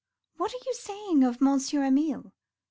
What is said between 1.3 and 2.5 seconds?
Monsieur Emile?